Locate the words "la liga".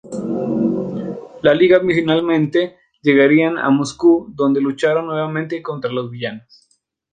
1.43-1.79